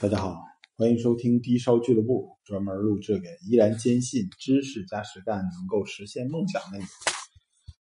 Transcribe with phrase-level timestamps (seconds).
[0.00, 0.34] 大家好，
[0.78, 6.84] 欢迎收听低烧俱乐部，专门录制给依然坚信知识加实干能够实现梦想的你。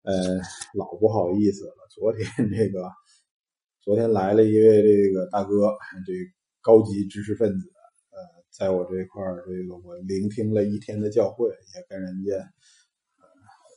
[0.01, 0.41] 呃，
[0.73, 2.89] 老不好意思了，昨天这个，
[3.85, 5.77] 昨天来了一位这个大哥，
[6.07, 6.13] 这
[6.59, 7.69] 高级知识分子，
[8.09, 8.17] 呃，
[8.49, 12.51] 在我这块儿，这个我聆听了一天的教诲，也跟人家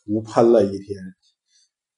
[0.06, 0.98] 胡喷了一天，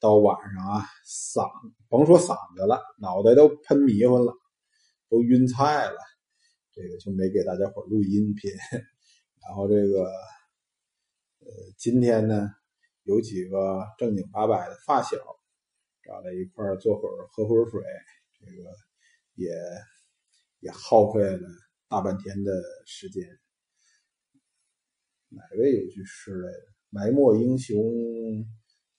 [0.01, 1.49] 到晚上啊，嗓
[1.89, 4.35] 甭说嗓子了，脑袋都喷迷糊了，
[5.09, 5.97] 都晕菜了。
[6.75, 8.51] 这个就没给大家伙录音频，
[9.43, 10.05] 然后这个，
[11.41, 12.49] 呃，今天呢，
[13.03, 15.17] 有几个正经八百的发小
[16.03, 17.83] 找来一块坐会儿喝会儿水，
[18.41, 18.71] 这个
[19.35, 19.51] 也
[20.61, 21.49] 也耗费了
[21.89, 22.51] 大半天的
[22.87, 23.23] 时间。
[25.29, 27.77] 哪位有句诗来着？“埋没英雄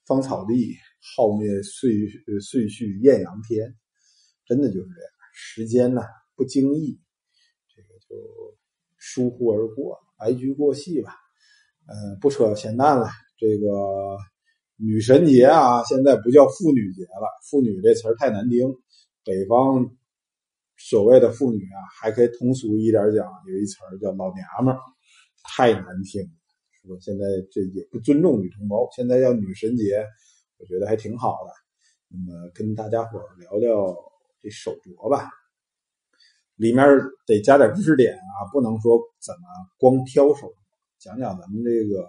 [0.06, 0.76] 芳草地，
[1.16, 1.92] 浩灭岁
[2.40, 3.76] 岁序艳阳天。”
[4.46, 6.02] 真的就是这样，时间呢
[6.36, 7.00] 不经意。
[8.14, 8.56] 就
[8.98, 11.16] 疏忽而过，白驹过隙吧。
[11.88, 13.08] 呃，不扯闲淡了。
[13.38, 14.18] 这个
[14.78, 18.74] 女神节啊，现在不叫妇女节了，妇女这词儿太难听。
[19.26, 19.90] 北方
[20.78, 24.80] 所谓的妇女啊，还可以通俗一点讲，有一词儿叫老娘们儿，
[25.44, 26.22] 太难听。
[26.72, 26.96] 是吧？
[27.02, 30.06] 现在这也不尊重女同胞，现在叫女神节，
[30.58, 31.52] 我觉得还挺好的。
[32.10, 33.96] 那么跟大家伙聊聊
[34.40, 35.30] 这手镯吧。
[36.64, 36.88] 里面
[37.28, 39.42] 得加点知识点啊，不能说怎么
[39.78, 40.48] 光挑手，
[40.98, 42.04] 讲讲咱们这个，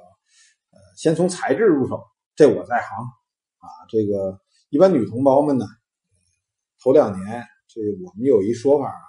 [0.70, 2.00] 呃，先从材质入手，
[2.36, 2.96] 这我在行
[3.58, 3.66] 啊。
[3.88, 4.38] 这个
[4.70, 5.66] 一般女同胞们呢，
[6.80, 9.02] 头两年这我们有一说法啊，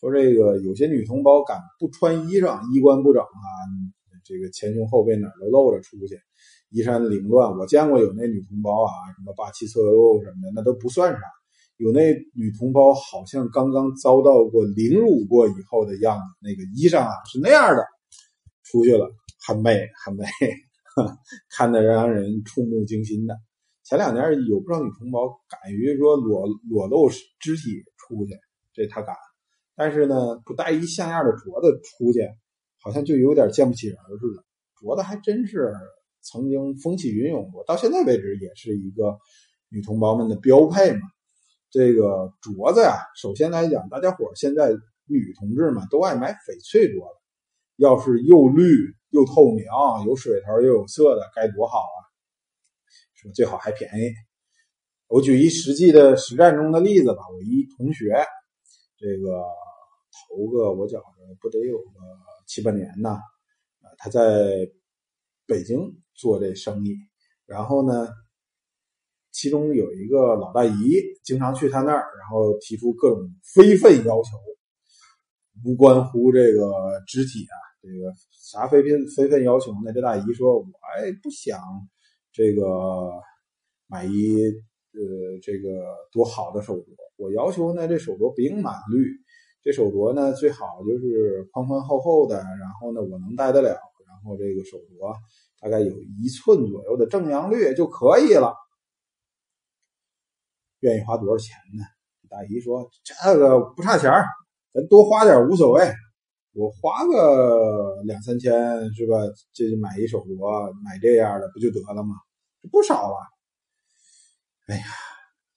[0.00, 3.46] 说这个有些女同胞敢不穿衣裳，衣冠不整啊，
[4.24, 6.18] 这个前胸后背哪都露着出去，
[6.70, 7.56] 衣衫凌乱。
[7.56, 11.20] 我见过有那女同胞啊，什么霸气侧漏什么的，那都不算啥。
[11.80, 17.82] 有那女同胞好像刚刚遭到过凌辱过以后的样子，那个衣裳啊是那样的，
[18.64, 19.10] 出去了，
[19.48, 20.26] 很美很美，
[21.56, 23.34] 看得让人触目惊心的。
[23.82, 28.34] 前两年有不少女同胞敢于说裸裸露肢体出去，
[28.74, 29.16] 这她敢，
[29.74, 32.20] 但是呢不带一像样的镯子出去，
[32.82, 34.44] 好像就有点见不起人似的。
[34.78, 35.72] 镯子还真是
[36.20, 39.16] 曾经风起云涌过，到现在为止也是一个
[39.70, 41.00] 女同胞们的标配嘛。
[41.70, 44.72] 这个镯子呀，首先来讲，大家伙现在
[45.06, 47.20] 女同志们都爱买翡翠镯子，
[47.76, 48.64] 要是又绿
[49.10, 49.64] 又透明，
[50.04, 51.98] 有水头又有色的，该多好啊！
[53.14, 54.12] 是吧最好还便宜。
[55.06, 58.16] 我举一实际的实战中的例子吧，我一同学，
[58.98, 59.44] 这个
[60.28, 61.04] 头个我觉着
[61.40, 61.84] 不得有个
[62.46, 63.16] 七八年呢，
[63.96, 64.68] 他在
[65.46, 66.96] 北京做这生意，
[67.46, 68.08] 然后呢。
[69.32, 73.18] 其中有一个老大姨，经常去他那儿，然后提出各种
[73.54, 74.36] 非分要求，
[75.64, 79.92] 无关乎这个肢体啊，这个啥非分非分要求呢？
[79.94, 80.64] 这大姨说：“我
[80.96, 81.60] 哎不想
[82.32, 83.10] 这个
[83.86, 84.36] 买一
[84.92, 85.68] 呃这个
[86.12, 86.84] 多好的手镯，
[87.16, 89.06] 我要求呢这手镯不用满绿，
[89.62, 95.14] 这手镯呢最好就是宽宽厚厚的，然后呢我能戴得了，然后这个手镯
[95.60, 98.54] 大概有一寸左右的正阳绿就可以了。”
[100.80, 101.84] 愿意花多少钱呢？
[102.28, 104.08] 大姨说：“这个不差钱
[104.72, 105.84] 咱多花点无所谓。
[106.52, 108.52] 我花个两三千
[108.94, 109.16] 是吧？
[109.52, 112.14] 这就买一手镯，买这样的不就得了吗？
[112.62, 113.16] 这不少了。”
[114.70, 114.84] 哎呀，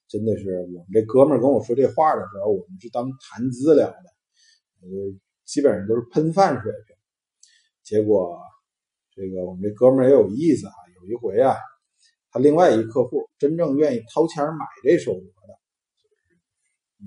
[0.08, 4.10] 真的是我们这哥们跟我说这话的时候，我们是当谈资聊的，
[4.82, 4.90] 呃，
[5.46, 6.96] 基本上都是喷饭水平。
[7.84, 8.42] 结果
[9.12, 11.56] 这个我们这哥们也有意思啊，有一回啊。
[12.34, 15.54] 他另外一客户真正愿意掏钱买这手镯的，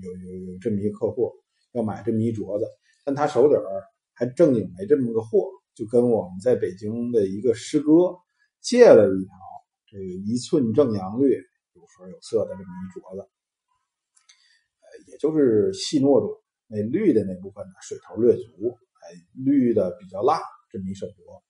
[0.01, 1.33] 有有有这么一客户
[1.73, 2.65] 要买这么一镯子，
[3.03, 3.83] 但他手里儿
[4.13, 8.15] 还正经没这么个货，就跟我们在北京的一个师哥
[8.61, 9.33] 借了一条
[9.87, 11.33] 这个一寸正阳绿、
[11.73, 13.19] 有粉有色的这么一镯子，
[14.79, 20.39] 呃，也就是细糯种，那绿的那部分呢水头略足，哎，绿的比较辣，
[20.71, 21.41] 这么一手镯，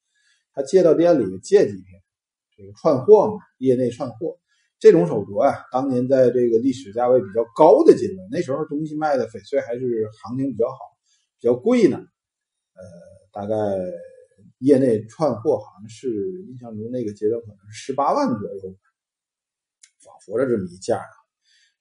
[0.52, 2.02] 他借到店里借几天。
[2.58, 4.40] 这个串货嘛，业内串货，
[4.80, 10.76] 这种手镯呀，当年在这个历史价位比较高的阶段，那时候东西卖的翡翠还是行情比较好，
[11.40, 11.98] 比较贵呢。
[12.74, 12.84] 呃，
[13.32, 13.56] 大概
[14.58, 16.10] 业内串货好像是
[16.50, 18.76] 印象中那个阶段可能是十八万左右，
[20.04, 21.00] 仿佛着这么一价。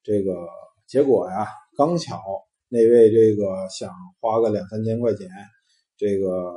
[0.02, 0.46] 这个
[0.87, 2.23] 结果呀，刚巧
[2.69, 3.90] 那位这个想
[4.20, 5.28] 花个两三千块钱，
[5.96, 6.55] 这个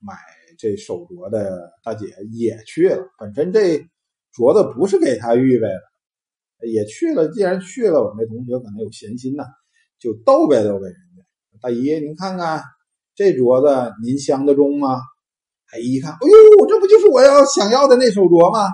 [0.00, 0.16] 买。
[0.62, 3.84] 这手镯的大姐也去了，本身这
[4.32, 7.26] 镯子不是给她预备的，也去了。
[7.32, 9.42] 既然去了，我那同学可能有闲心呐，
[9.98, 12.62] 就逗呗逗呗人家，大姨，您看看
[13.16, 15.00] 这镯子，您相得中吗？”
[15.68, 18.70] 大姨一看，哎呦，这不就是我要想要的那手镯吗？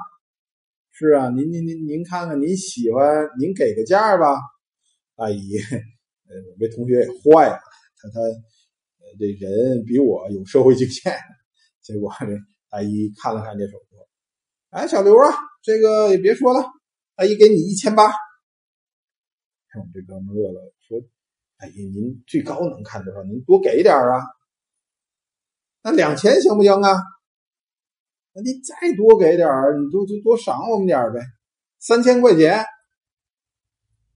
[0.93, 4.37] 是啊，您您您您看看，您喜欢，您给个价吧。
[5.17, 5.57] 大姨，
[6.29, 7.59] 呃，我这同学也坏了，
[7.97, 8.21] 他他
[9.19, 11.17] 这人比我有社会经验，
[11.89, 12.27] 结果这
[12.69, 14.07] 大姨看了看这手镯，
[14.69, 15.33] 哎，小刘啊，
[15.63, 16.63] 这个也别说了，
[17.17, 18.05] 大姨给你一千八。
[18.05, 21.01] 我们这哥们乐了，说
[21.57, 23.23] ：“大姨，您最高能看多少？
[23.23, 24.21] 您多给点啊。
[25.83, 26.93] 那两千行不行啊？
[28.35, 29.49] 那你再多给点
[29.81, 31.23] 你就就多赏我们点呗，
[31.79, 32.63] 三千块钱。”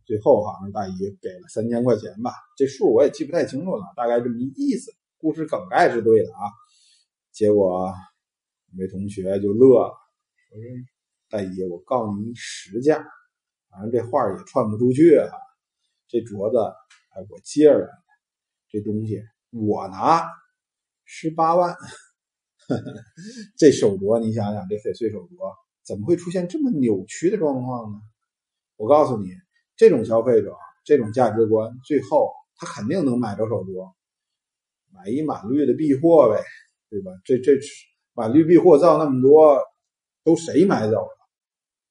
[0.04, 0.92] 最后好像大姨
[1.22, 4.92] 给了三千块钱吧，这数我也记不太清楚了，大概这么一意思。
[5.16, 6.52] 故事梗概是对的啊。
[7.32, 7.92] 结果
[8.76, 9.94] 那同学就乐了，
[10.48, 10.58] 说
[11.28, 13.02] ：“大姨，我告诉你实价，
[13.70, 15.30] 反正这话也串不出去啊。
[16.08, 16.58] 这镯子，
[17.14, 17.90] 哎，我借来的，
[18.68, 20.24] 这东西我拿
[21.04, 21.74] 十八万。
[23.58, 25.54] 这手镯，你想想，这翡翠手镯
[25.84, 27.98] 怎么会出现这么扭曲的状况呢？
[28.76, 29.30] 我告诉你。”
[29.74, 30.54] 这种消费者，
[30.84, 33.94] 这种价值观，最后他肯定能买着手镯，
[34.92, 36.44] 买一满绿的避货呗，
[36.92, 37.10] 对吧？
[37.24, 37.52] 这这
[38.12, 39.58] 把绿币货造那么多，
[40.22, 41.16] 都谁买走了，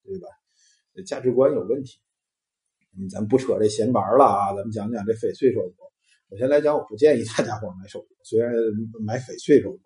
[0.04, 0.28] 对吧？
[1.04, 1.98] 价值观有问题。
[2.96, 5.74] 嗯，咱不扯这闲白了啊，咱们讲讲这翡翠手镯。
[6.30, 8.54] 我先来讲，我不建议大家伙 买手镯，虽然
[9.04, 9.80] 买翡翠手镯，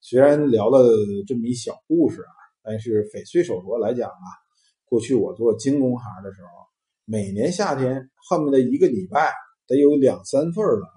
[0.00, 0.88] 虽然聊了
[1.28, 2.34] 这么一小故事啊，
[2.64, 4.26] 但是翡翠手镯来讲啊，
[4.86, 6.48] 过去我做精工行的时候。
[7.04, 9.32] 每年夏天，恨不得一个礼拜
[9.66, 10.88] 得有两三份来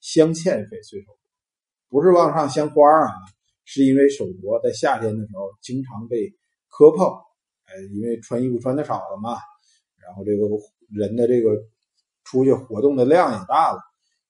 [0.00, 1.19] 镶嵌翡翠手镯，
[1.90, 3.12] 不是往上镶花啊，
[3.66, 6.32] 是因为手镯在夏天的时候经常被
[6.68, 7.06] 磕碰，
[7.66, 9.36] 哎，因为穿衣服穿的少了嘛，
[9.98, 10.46] 然后这个
[10.88, 11.62] 人的这个
[12.24, 13.80] 出去活动的量也大了，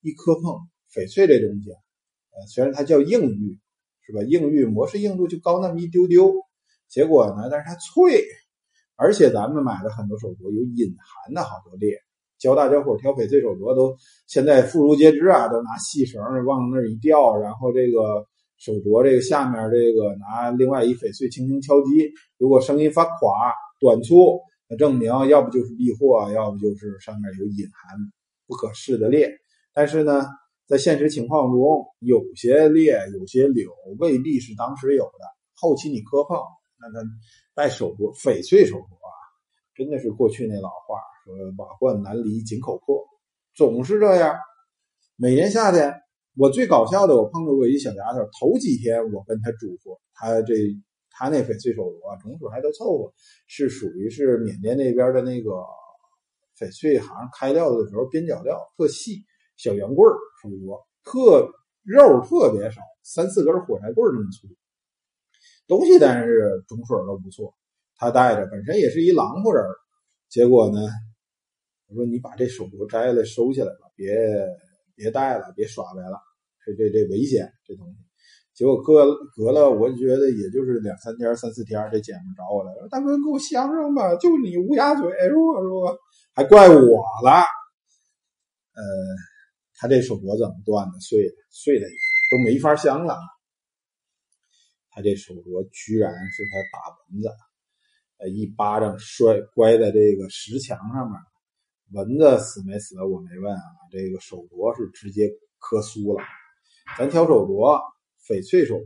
[0.01, 0.55] 一磕碰
[0.91, 3.59] 翡翠这东西，呃，虽然它叫硬玉，
[4.07, 4.23] 是吧？
[4.23, 6.35] 硬玉磨石硬度就高那么一丢丢，
[6.89, 8.25] 结果呢，但是它脆。
[9.03, 12.03] 而且咱们买的很多手镯有隐含的好多裂，
[12.41, 13.95] 教大家伙挑翡翠手镯都
[14.27, 18.27] 现在妇孺皆知啊，都拿细绳往那儿一吊，然后这个
[18.59, 27.97] 手镯这个下面这个拿另外一翡翠轻轻敲击，如果声音发垮短粗，那证明要不就是避祸，要不就是上面有隐含
[28.47, 29.31] 不可视的裂。
[29.75, 30.27] 但是呢，
[30.67, 36.39] 在现实情况中，有些裂有些柳未必是当时有的，后期你磕碰，
[36.81, 37.07] 那那。
[37.53, 39.13] 戴手镯，翡翠手镯啊，
[39.75, 43.05] 真的是过去那老话说“瓦罐难离井口破”，
[43.55, 44.37] 总是这样。
[45.17, 45.95] 每年夏天，
[46.37, 48.19] 我最搞笑的，我碰到过一小丫头。
[48.39, 50.55] 头几天我跟她嘱咐，她这
[51.11, 53.13] 她那翡翠手镯啊，种水还都凑合，
[53.47, 55.51] 是属于是缅甸那边的那个
[56.59, 59.25] 翡翠行开料的时候边角料特细，
[59.57, 60.09] 小圆棍
[60.43, 61.53] 手镯，特
[61.83, 64.49] 肉特别少，三四根火柴棍那么粗。
[65.67, 67.55] 东西但是种水都不错，
[67.97, 69.65] 他带着本身也是一狼夫人，
[70.29, 70.81] 结果呢，
[71.91, 74.15] 我说你把这手镯摘了收起来吧，别
[74.95, 76.17] 别戴了，别耍白了，
[76.65, 77.97] 这这这危险这东西。
[78.55, 85.99] 结果隔隔了，我觉得也就是两三天、三四天，这姐们找我来了，大哥给我镶上吧，就你乌鸦嘴，说说
[86.35, 87.43] 还怪我了。
[88.75, 88.83] 呃，
[89.75, 91.01] 他这手镯怎么断的？
[91.01, 91.87] 碎了，碎了
[92.31, 93.19] 都没法镶了。
[94.91, 97.29] 他这手镯居然是他打蚊子，
[98.19, 101.19] 呃，一巴掌摔摔在这个石墙上面，
[101.93, 105.29] 蚊子死没死我没问啊，这个手镯是直接
[105.59, 106.25] 磕酥了。
[106.99, 107.81] 咱挑手镯，
[108.27, 108.85] 翡翠手镯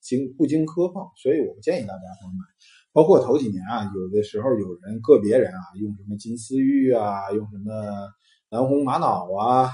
[0.00, 2.44] 经不经磕碰，所以我不建议大家伙买。
[2.92, 7.72] 包括头几年啊，有的时候有人个别人啊，用什么金丝玉啊，用什么
[8.50, 9.70] 南红玛瑙啊。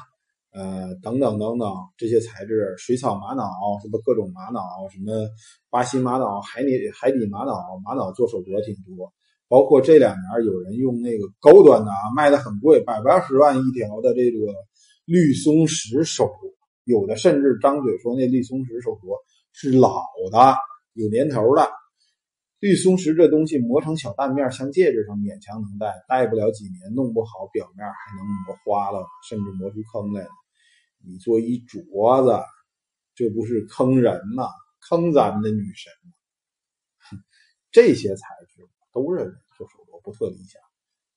[0.51, 5.29] 呃，等等等等，这些材质，水草玛瑙，什么各种玛瑙，什么
[5.69, 9.13] 巴西玛瑙、海底海底玛瑙，玛瑙做手镯挺多。
[9.49, 14.53] 包括这两年有人用那个高端的啊，卖的很贵，百八十万一条的这个
[15.05, 16.53] 绿松石手镯，
[16.85, 19.17] 有的甚至张嘴说那绿松石手镯
[19.53, 20.55] 是老的，
[20.93, 21.69] 有年头的。
[22.61, 30.27] 绿松石这东西磨成小蛋面，镶戒指上勉强能戴，戴不了几年，弄不好表面还能磨花了，甚至磨出坑来。
[31.07, 32.45] 你做一镯子，
[33.15, 34.49] 这不是坑人吗？
[34.89, 36.13] 坑咱们的女神吗？
[37.71, 38.38] 这些材质
[39.03, 40.61] 都认为做手镯不特理想。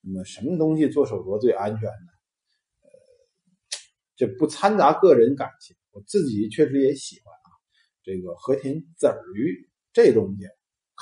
[0.01, 2.11] 那么什么东西做手镯最安全呢？
[2.81, 2.89] 呃，
[4.15, 7.49] 这不掺杂个人感情，我自己确实也喜欢啊。
[8.03, 10.47] 这个和田籽儿玉这东西。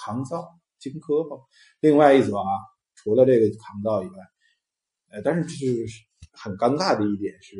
[0.01, 1.37] 抗造金磕碰，
[1.81, 2.47] 另外一则啊，
[2.95, 4.15] 除了这个抗造以外，
[5.09, 5.49] 呃，但是
[5.87, 7.57] 是很尴尬的一点是，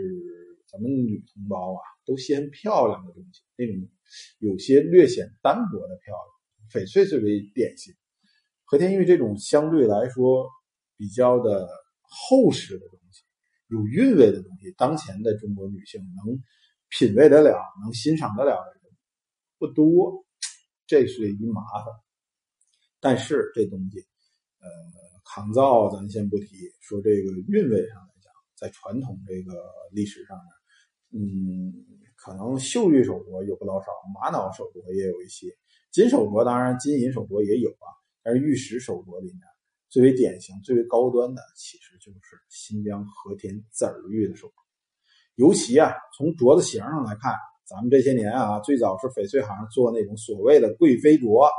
[0.66, 3.90] 咱们女同胞啊，都嫌漂亮的东西，那种
[4.38, 7.94] 有些略显单薄的漂亮，翡翠最为典型。
[8.70, 10.48] 和田玉这种相对来说
[10.96, 11.68] 比较的
[12.04, 13.24] 厚实的东西，
[13.70, 16.40] 有韵味的东西，当前的中国女性能
[16.88, 18.82] 品味得了、能欣赏得了的人
[19.58, 20.24] 不多，
[20.86, 21.86] 这是一麻烦。
[23.00, 24.02] 但是这东西，
[24.60, 24.70] 呃，
[25.26, 26.46] 抗造咱先不提，
[26.80, 29.52] 说这个韵味上来讲，在传统这个
[29.92, 31.74] 历史上面，嗯，
[32.16, 35.48] 可能秀玉手镯有不老少，玛瑙手镯也有一些，
[35.90, 37.98] 金手镯当然金银手镯也有啊。
[38.24, 39.42] 而玉石手镯里面
[39.90, 44.52] 最为典型、最为高端的，其实就是新疆和田籽儿玉的手镯。
[45.36, 47.34] 尤其啊，从镯子形上来看，
[47.66, 51.50] 咱们这些年啊，最早是翡翠行做那种所谓的贵妃镯。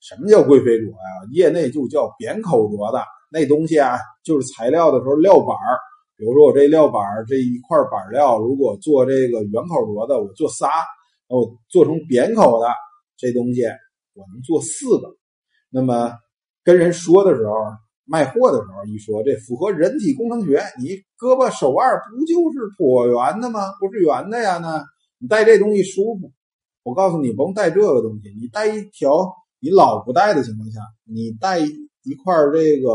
[0.00, 1.28] 什么叫贵妃镯呀？
[1.30, 3.04] 业内就叫扁口镯的。
[3.30, 5.78] 那东西啊，就是材料的时候料板儿。
[6.16, 10.68] 比如说我这料板儿这一块板料，如果做这个圆口镯的，我做仨；
[11.28, 12.66] 那我做成扁口的
[13.16, 13.62] 这东西，
[14.12, 15.16] 我能做四个。
[15.74, 16.12] 那么
[16.62, 17.54] 跟人说的时候，
[18.04, 20.88] 卖货的时候一说这符合人体工程学，你
[21.18, 23.72] 胳膊手腕不就是椭圆的吗？
[23.80, 24.58] 不是圆的呀？
[24.58, 24.84] 那
[25.18, 26.30] 你戴这东西舒服。
[26.82, 32.90] 我告诉你，甭戴这个东西，你戴一条你老不戴的情况下，你戴一块这个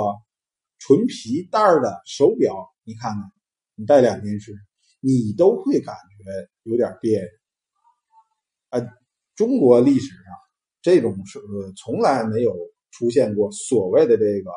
[0.77, 2.53] 纯皮带的手表，
[2.83, 3.31] 你看看，
[3.75, 4.53] 你戴两天时，
[4.99, 7.27] 你都会感觉有点别扭。
[8.69, 8.87] 啊，
[9.35, 10.46] 中国历史上。
[10.87, 12.55] 这种是呃从来没有
[12.91, 14.49] 出现过所谓的这个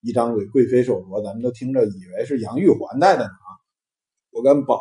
[0.00, 3.48] 一张嘴贵妃手镯，咱们都听着以为是杨玉环戴的呢啊！
[4.30, 4.80] 我敢保，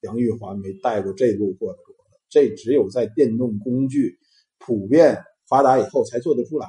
[0.00, 4.18] 杨玉环没戴过这路货的镯子，这只有在电动工具
[4.58, 6.66] 普遍发达以后才做得出来。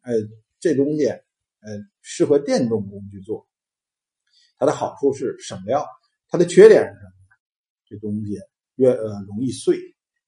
[0.00, 0.14] 哎，
[0.58, 1.20] 这东西呃
[2.00, 3.46] 适合电动工具做，
[4.56, 5.84] 它的好处是省料，
[6.28, 7.36] 它的缺点是什么呢？
[7.90, 8.38] 这东西
[8.76, 9.76] 越呃容易碎，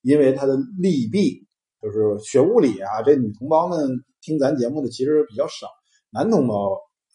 [0.03, 1.49] 因为它的利弊。
[1.85, 5.67] 就是学物理啊，这女同胞们听咱节目的其实比较少，
[6.09, 6.71] 男同胞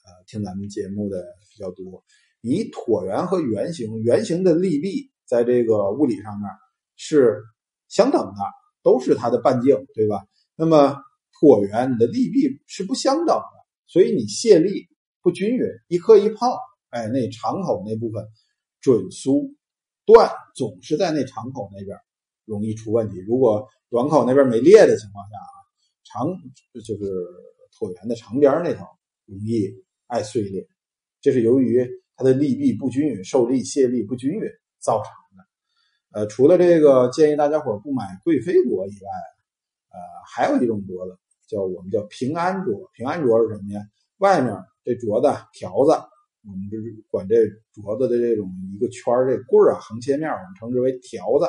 [0.05, 2.03] 呃听咱们节目的比较多。
[2.41, 6.47] 以椭圆和圆形，圆形的力臂在这个物理上面
[6.97, 7.41] 是
[7.87, 8.41] 相等的，
[8.83, 10.21] 都是它的半径，对吧？
[10.55, 10.95] 那么
[11.33, 14.87] 椭圆你的力臂是不相等的，所以你卸力
[15.23, 16.47] 不均匀，一磕一碰，
[16.91, 18.23] 哎，那敞口那部分
[18.81, 19.51] 准酥
[20.05, 21.97] 断总是在那敞口那边
[22.49, 23.19] 容易出问题。
[23.27, 25.53] 如果短口那边没裂的情况下啊，
[26.03, 26.27] 长
[26.73, 27.03] 就是
[27.71, 28.83] 椭圆的长边那头
[29.25, 29.69] 容易
[30.07, 30.67] 爱碎裂，
[31.21, 34.41] 这是由于它的力臂不均匀，受力卸力不均匀
[34.79, 35.45] 造成的。
[36.11, 39.09] 呃，除了这个建议大家伙不买贵妃镯以外，
[39.91, 42.89] 呃，还有一种镯子叫我们叫平安镯。
[42.93, 43.81] 平安镯是什么呀？
[44.17, 44.51] 外面
[44.83, 45.91] 这镯子条子，
[46.43, 47.35] 我们就是管这
[47.75, 51.45] 镯子的这种一个圈儿这棍儿啊，横切面我们称之为条子。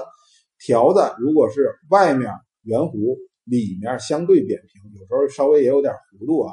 [0.60, 2.30] 条子如果是外面
[2.62, 6.52] 圆弧，里面相对扁平，有时候稍微也有点弧度啊，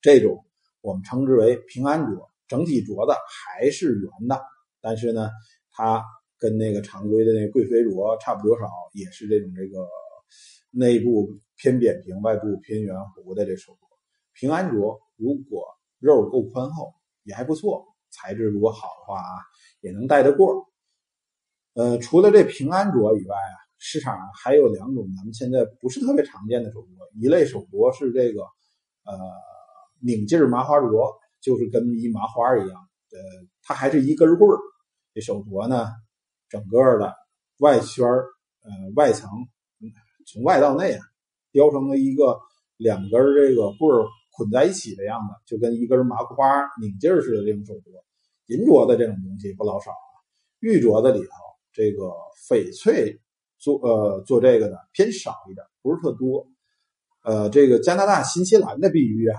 [0.00, 0.44] 这种
[0.82, 2.28] 我们称之为平安镯。
[2.46, 4.38] 整体镯子还是圆的，
[4.82, 5.30] 但是呢，
[5.70, 6.04] 它
[6.38, 9.88] 跟那个常规的那贵妃镯差不多少，也是这种这个
[10.70, 13.76] 内部偏扁平，外部偏圆弧的这手镯。
[14.34, 15.64] 平安镯如果
[16.00, 16.92] 肉够宽厚，
[17.22, 19.40] 也还不错，材质如果好的话啊，
[19.80, 20.66] 也能戴得过。
[21.74, 26.86] 呃，除了这平安镯以外啊，市场上还有两种咱们现在不是特别常见的手镯。
[27.20, 28.42] 一类手镯是这个，
[29.04, 29.18] 呃，
[30.00, 32.68] 拧劲麻花镯，就是跟一麻花一样，
[33.10, 33.18] 呃，
[33.62, 34.58] 它还是一根棍儿。
[35.12, 35.88] 这手镯呢，
[36.48, 37.12] 整个的
[37.58, 38.26] 外圈儿
[38.62, 39.28] 呃，外层
[40.26, 41.04] 从外到内啊，
[41.50, 42.38] 雕成了一个
[42.76, 47.90] 两根这个棍儿捆在一起的样子，就跟一根麻花拧劲儿似的这种手镯。
[48.46, 50.14] 银镯的这种东西不老少啊，
[50.60, 51.53] 玉镯子里头。
[51.74, 52.04] 这个
[52.48, 53.20] 翡翠
[53.58, 56.46] 做呃做这个的偏少一点，不是特多。
[57.24, 59.38] 呃，这个加拿大、新西兰的碧玉啊，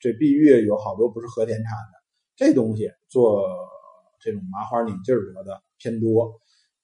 [0.00, 1.92] 这碧玉有好多不是和田产的，
[2.36, 3.44] 这东西做
[4.20, 6.40] 这种麻花拧劲儿的偏多。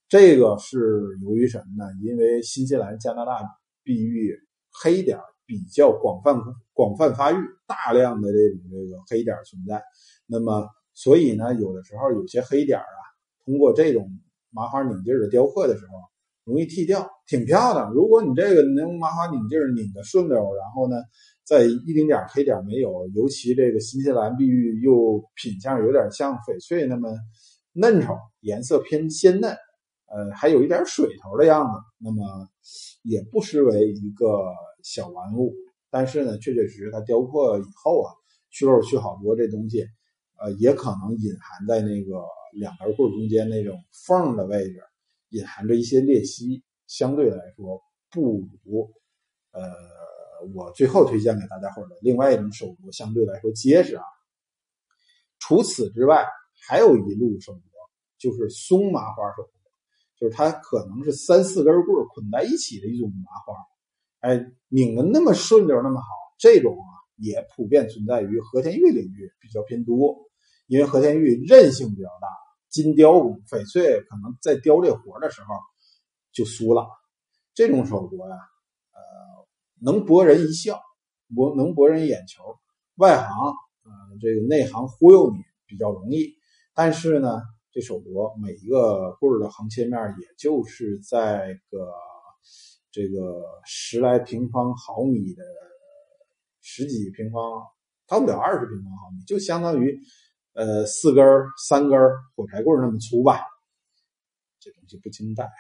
[0.09, 1.91] 这个是由于什么呢？
[2.03, 3.39] 因为新西兰、加拿大
[3.83, 4.37] 碧玉
[4.83, 6.37] 黑点比较广泛
[6.73, 9.83] 广泛发育，大量的这种这个黑点存在。
[10.27, 12.99] 那么，所以呢，有的时候有些黑点啊，
[13.45, 14.11] 通过这种
[14.53, 15.93] 麻花拧劲儿的雕刻的时候，
[16.45, 17.93] 容易剃掉，挺漂亮。
[17.93, 20.97] 如果你这个能麻花拧劲儿拧的顺溜，然后呢，
[21.45, 27.11] 再一丁点黑点没有，尤其这个新西兰碧玉又品相有点像翡翠那么
[27.73, 29.51] 嫩丑，颜色偏鲜嫩，
[30.07, 32.23] 呃，还有一点水头的样子，那么
[33.03, 34.27] 也不失为一个
[34.83, 35.55] 小玩物。
[35.91, 38.11] 但是呢，确确实实它雕刻以后啊，
[38.51, 39.87] 去肉去好多这东西，
[40.39, 44.83] 呃，也可能隐含在那个两根棍中间那种缝的位置
[45.31, 48.93] 隐含着一些裂隙，相对来说不如
[49.53, 49.63] 呃
[50.55, 54.05] 我最后推荐给大家伙的另外一种手镯相对来说结实啊。
[55.39, 56.25] 除此之外，
[56.67, 57.61] 还有一路手镯，
[58.19, 63.55] 就是松麻花手镯，就是它可能是三四根棍捆在一起的一种麻花，
[64.21, 66.07] 哎，拧的那么顺溜，那么好，
[66.39, 70.31] 这种啊也普遍存在于和田玉领域，比较偏多。
[70.69, 72.29] 因为和田玉韧性比较大，
[72.73, 75.55] 金雕工翡翠可能在雕这活的时候
[76.33, 76.89] 就酥了。
[77.55, 78.37] 这种手镯呀，
[78.93, 79.47] 呃，
[79.79, 80.81] 能博人一笑，
[81.33, 82.43] 博能博人眼球，
[82.97, 83.29] 外行。
[83.85, 86.37] 呃，这个内行忽悠你比较容易，
[86.73, 91.93] 但是呢，这手镯每一个棍儿的横切面也就是在个
[92.93, 95.43] 这个十来平方毫米的
[96.61, 97.43] 十几平方，
[98.07, 100.01] 到不了二十平方毫米，就相当于
[100.55, 101.25] 呃四根
[101.69, 101.99] 三根
[102.35, 103.41] 火柴棍那么粗吧。
[104.61, 105.51] 这东西不经戴，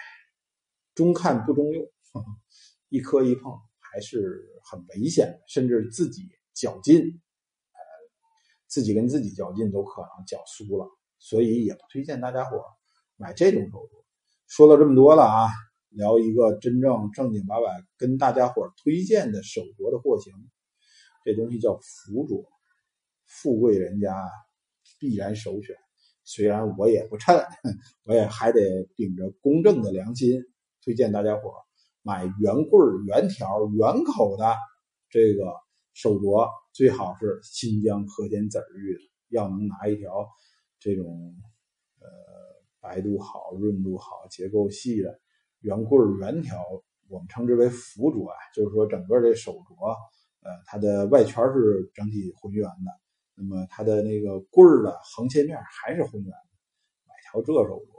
[0.94, 1.87] 中看不中用，
[2.88, 7.20] 一磕一碰还是很危险的，甚至自己较劲。
[8.68, 12.64] 自己跟自己较劲都可能绞酥了，所以也不推荐大家伙
[13.16, 14.02] 买这种手镯。
[14.46, 15.50] 说了这么多了啊，
[15.90, 17.66] 聊一个真正正经八百
[17.99, 20.32] 跟大家伙推荐的手镯的货型。
[21.22, 22.46] 这东西叫福镯，
[23.26, 24.26] 富贵人家
[25.02, 25.75] 必然首选。
[26.23, 27.44] 虽然我也不趁，
[28.04, 30.40] 我也还得秉着公正的良心，
[30.80, 31.52] 推荐大家伙
[32.02, 34.54] 买圆棍、圆条、圆口的
[35.11, 35.52] 这个
[35.92, 36.49] 手镯。
[36.73, 40.28] 最好是新疆和田籽玉的，要能拿一条
[40.78, 41.35] 这种
[41.99, 42.06] 呃
[42.80, 45.21] 白度好、润度好、结构细的
[45.62, 46.62] 圆棍圆条，
[47.09, 49.90] 我们称之为福镯啊，就是说整个这手镯，
[50.40, 53.01] 呃，它的外圈是整体浑圆的，
[53.42, 56.49] 那么它的那个棍儿的横切面还是浑圆的。
[57.08, 57.90] 买条这手镯，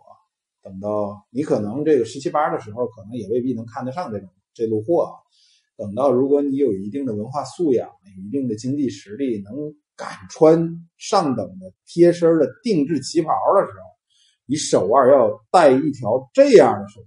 [0.61, 5.13] 等到你可能这个十七八的时候，可能也未必能看得上这种这路货啊。
[5.75, 9.53] 等到如果你有一定的文化素养，有一定的经济实力，能
[9.97, 13.83] 敢穿上等的贴身的定制旗袍的时候，
[14.45, 17.05] 你手腕要戴一条这样的手镯，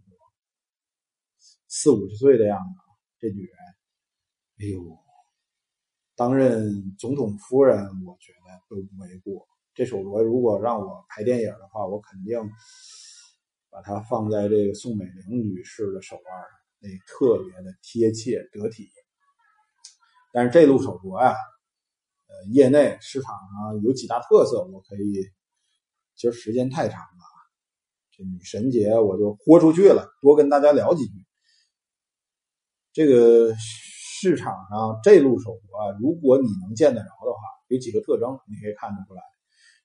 [1.68, 2.80] 四五十岁的样子，
[3.18, 3.56] 这女人，
[4.58, 4.82] 哎呦，
[6.16, 9.46] 当任总统夫人，我觉得都不为过。
[9.74, 12.40] 这手镯如果让我拍电影的话，我肯定
[13.70, 16.50] 把它放在这个宋美龄女士的手腕上。
[16.78, 18.90] 那特别的贴切得体，
[20.30, 21.34] 但是这路手镯呀，
[22.26, 25.24] 呃，业内市场上有几大特色，我可以，
[26.16, 27.24] 其实时间太长了，
[28.12, 31.12] 这女神节我就豁出去了，多跟大家聊几句。
[32.92, 33.54] 这个
[34.18, 39.20] 市场上这路手镯，如果你能见得着的话，有几个特征，你可以看得出来。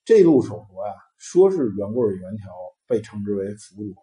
[0.06, 2.50] 这路手镯呀，说是圆棍圆条，
[2.88, 3.94] 被称之为福镯，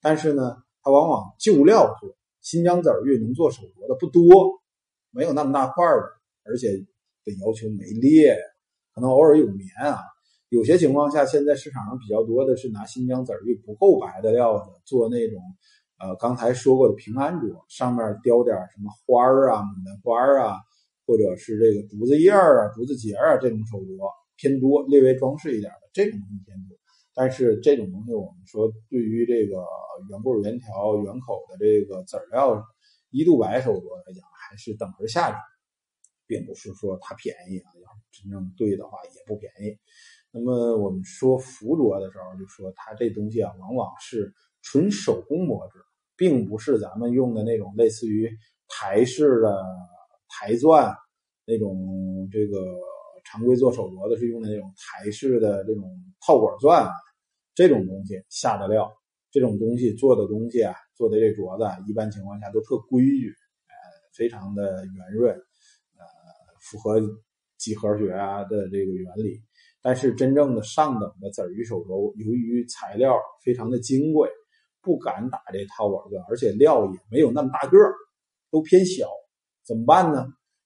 [0.00, 2.16] 但是呢，它往往旧料做。
[2.40, 4.60] 新疆籽玉能做手镯的不多，
[5.10, 6.02] 没有那么大块的，
[6.42, 6.66] 而且
[7.22, 8.36] 得要求没裂，
[8.92, 10.00] 可能偶尔有棉啊。
[10.48, 15.40] 有些情况下，现在市场上比较多的是拿新疆籽玉不够白的料子做那种，
[15.98, 20.60] 呃，刚才说过的平安镯，上面雕点什么花啊、牡丹花啊，
[21.06, 23.96] 或者是这个竹子叶啊、竹子节啊，这种手镯
[24.36, 26.76] 偏多，略微装饰一点的这种东西偏多。
[27.14, 29.64] 但是这种东西，我们说对于这个
[30.10, 32.62] 圆棍、圆条、圆口的这个籽料
[33.08, 35.38] 一度白手镯来讲，还是等而下之，
[36.26, 37.72] 并不是说它便宜啊。
[37.82, 39.78] 要真正对的话，也不便宜。
[40.30, 44.34] 那么我们说福镯的时候，就说它这东西啊，往往是
[44.66, 45.78] 纯手工磨制，
[46.16, 48.30] 并不是咱们用的那种类似于
[48.68, 49.64] 台式的
[50.28, 50.94] 台钻
[51.46, 52.58] 那种这个
[53.24, 55.84] 常规做手镯的是用的那种台式的这种
[56.20, 56.86] 套管钻。
[57.54, 58.92] 这种东西下的料，
[59.30, 63.74] 这种东西做的东西啊，做的这镯子啊，一般情况下都特规矩，呃，
[64.14, 66.04] 非常的圆润，呃，
[66.60, 67.00] 符合
[67.56, 69.40] 几何学啊的这个原理。
[69.80, 74.28] 但是真正的上等的籽玉手镯，由于材料非常的金贵，
[74.86, 77.92] 不敢打这套管钻，而且料也没有那么大个儿，
[78.52, 79.10] 都偏小，
[79.64, 80.24] 怎么办呢？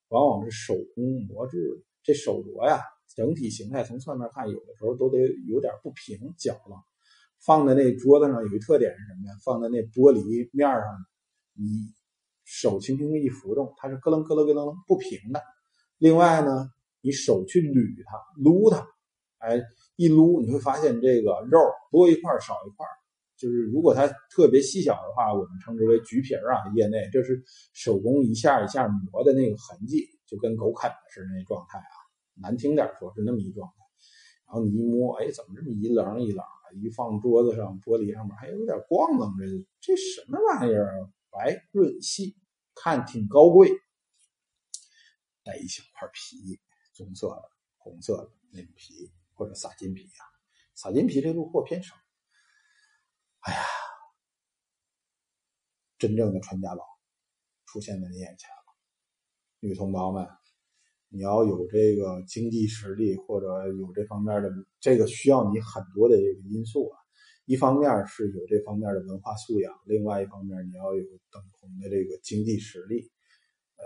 [0.09, 1.57] 往往是手工磨制
[2.03, 2.79] 这手镯呀。
[3.15, 6.77] 整体形态从侧面看，有的时候都得有点不平角了。
[7.43, 9.33] 放在那桌子上有一特点是什么呀？
[9.43, 10.83] 放在那玻璃面上，
[11.55, 11.65] 你
[12.45, 15.41] 手轻轻的一浮动，它是咯楞咯楞咯楞不平的。
[15.97, 16.69] 另外呢，
[17.01, 18.85] 你手去捋它、撸它，
[19.39, 19.59] 哎，
[19.95, 21.59] 一撸你会发现这个肉
[21.91, 22.85] 多一块少一块。
[23.41, 26.61] 就是如果它特别细小的话，我们称之为橘皮儿啊。
[26.75, 31.95] 业内这是手工一下一下磨的那个痕迹，就跟狗啃的似的那状态啊。
[32.35, 33.73] 难听点说是那么一状态，
[34.45, 36.79] 然后你一摸，哎，怎么这么一棱一棱的？
[36.79, 39.45] 一放桌子上，玻璃上面还有点光棱，这
[39.81, 41.09] 这什么玩意儿？
[41.29, 42.37] 白润细，
[42.75, 43.69] 看挺高贵，
[45.43, 46.59] 带一小块皮，
[46.93, 47.41] 棕色的、
[47.77, 50.23] 红色的那种皮，或者撒金皮啊。
[50.75, 51.95] 撒金皮这路货偏少。
[53.41, 53.59] 哎呀，
[55.97, 56.83] 真正的传家宝
[57.65, 58.73] 出现在你眼前了，
[59.59, 60.27] 女同胞们。
[61.13, 64.49] 你要有这个经济实力，或者有这方面的，
[64.79, 66.97] 这个需要你很多的这个因素啊。
[67.43, 73.11] 一方面是有这方面的文化素养，另外一方面你要有等同的这个经济实力。
[73.75, 73.83] 呃，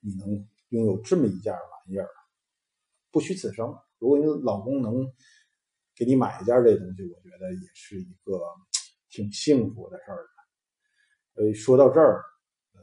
[0.00, 2.08] 你能拥有这么一件玩意儿，
[3.10, 3.76] 不虚此生。
[3.98, 5.12] 如果你老公能
[5.94, 8.40] 给你买一件这东西，我觉得也是一个
[9.10, 10.26] 挺幸福的事儿
[11.34, 12.22] 所以说到这儿，
[12.74, 12.80] 呃，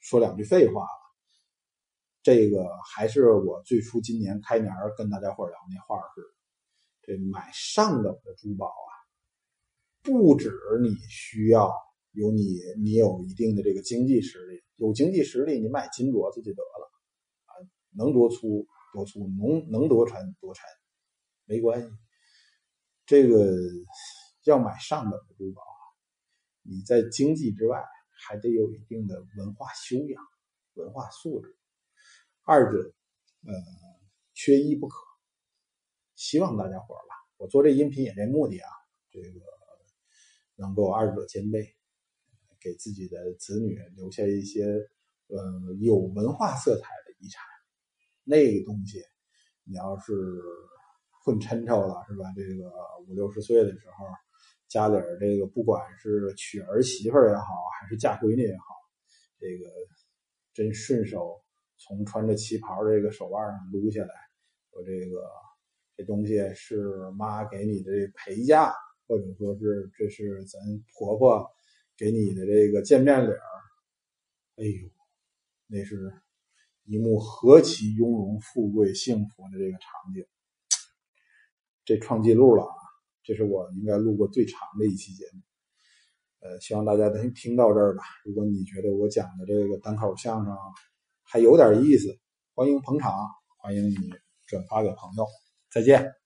[0.00, 0.86] 说两句废话。
[2.20, 6.20] 这个还是我最初今年开年跟大家伙聊那话是，
[7.00, 8.90] 这买上等的珠宝啊，
[10.02, 11.72] 不止你需要
[12.12, 16.90] 有你你有一定的这个经济实力，有经济实力你买金镯子就得了
[17.46, 17.52] 啊，
[17.96, 20.64] 能多粗多粗，能能多沉多沉，
[21.48, 21.88] 没关系。
[23.06, 23.50] 这个
[24.44, 25.80] 要买上等的珠宝啊，
[26.62, 30.22] 你在经济之外还得有一定的文化修养、
[30.74, 31.56] 文化素质。
[32.42, 32.94] 二者，
[33.46, 33.54] 呃，
[34.34, 34.96] 缺一不可。
[36.16, 38.68] 希望大家伙儿吧，我做这音频也这目的啊，
[39.10, 39.40] 这个
[40.56, 41.74] 能够二者兼备，
[42.60, 44.64] 给自己的子女留下一些
[45.28, 47.42] 呃有文化色彩的遗产。
[48.24, 49.02] 那个东西，
[49.64, 50.12] 你要是
[51.28, 52.24] 混抻抻了是吧？
[52.34, 52.72] 这个
[53.06, 54.06] 五六十岁的时候，
[54.66, 57.44] 家里这个不管是娶儿媳妇也好，
[57.78, 58.64] 还是嫁闺女也好，
[59.38, 59.70] 这个
[60.54, 61.44] 真顺手。
[61.80, 64.14] 从穿着旗袍这个手腕上撸下来，
[64.72, 65.22] 说这个
[65.96, 68.72] 这东西是妈给你的陪嫁，
[69.06, 70.58] 或者说是这是咱
[70.92, 71.46] 婆婆
[71.96, 73.40] 给你的这个见面礼儿。
[74.56, 74.90] 哎呦，
[75.68, 76.12] 那是
[76.82, 80.26] 一幕何其雍容富贵、幸福的这个场景，
[81.88, 82.76] 这创纪录了啊！
[83.22, 85.40] 这是我应该录过最长的一期节目。
[86.40, 88.02] 呃，希望大家能听到这儿吧。
[88.26, 90.54] 如果你觉得我讲的这个单口相声，
[91.22, 92.14] 还有点意思，
[92.52, 93.10] 欢迎捧场，
[93.56, 93.96] 欢迎你
[94.46, 95.26] 转发给朋友，
[95.72, 96.17] 再见。